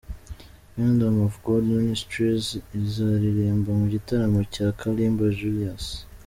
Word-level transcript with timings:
Kingdom 0.73 1.15
of 1.27 1.33
God 1.45 1.63
Ministries 1.79 2.45
izaririmba 2.79 3.69
mu 3.79 3.85
gitaramo 3.93 4.39
cya 4.53 4.67
Kalimba 4.79 5.25
Julius. 5.39 5.85